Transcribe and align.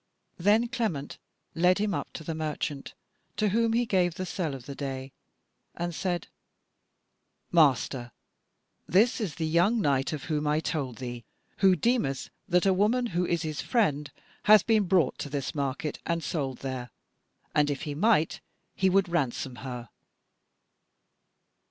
Then 0.39 0.67
Clement 0.67 1.19
led 1.53 1.77
him 1.77 1.93
up 1.93 2.11
to 2.13 2.23
the 2.23 2.33
merchant, 2.33 2.95
to 3.37 3.49
whom 3.49 3.73
he 3.73 3.85
gave 3.85 4.15
the 4.15 4.25
sele 4.25 4.55
of 4.55 4.65
the 4.65 4.73
day, 4.73 5.11
and 5.75 5.93
said: 5.93 6.27
"Master, 7.51 8.11
this 8.87 9.21
is 9.21 9.35
the 9.35 9.45
young 9.45 9.79
knight 9.79 10.11
of 10.11 10.23
whom 10.23 10.47
I 10.47 10.59
told 10.59 10.97
thee, 10.97 11.23
who 11.57 11.75
deemeth 11.75 12.31
that 12.47 12.65
a 12.65 12.73
woman 12.73 13.05
who 13.13 13.27
is 13.27 13.43
his 13.43 13.61
friend 13.61 14.09
hath 14.45 14.65
been 14.65 14.85
brought 14.85 15.19
to 15.19 15.29
this 15.29 15.53
market 15.53 15.99
and 16.03 16.23
sold 16.23 16.61
there, 16.61 16.89
and 17.53 17.69
if 17.69 17.83
he 17.83 17.93
might, 17.93 18.41
he 18.73 18.89
would 18.89 19.07
ransom 19.07 19.57
her." 19.57 19.89